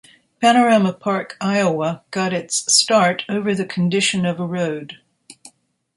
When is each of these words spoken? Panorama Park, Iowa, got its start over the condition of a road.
Panorama 0.41 0.93
Park, 0.93 1.37
Iowa, 1.39 2.01
got 2.09 2.33
its 2.33 2.73
start 2.75 3.23
over 3.29 3.53
the 3.53 3.65
condition 3.67 4.25
of 4.25 4.39
a 4.39 4.47
road. 4.47 4.97